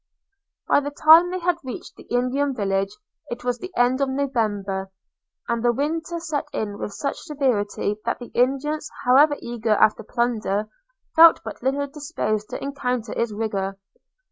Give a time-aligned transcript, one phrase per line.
[0.67, 2.97] By the time they had reached the Indian village,
[3.29, 4.89] it was the end of November;
[5.47, 10.69] and the winter set in with such severity that the Indians, however eager after plunder,
[11.15, 13.77] felt but little disposed to encounter its rigour.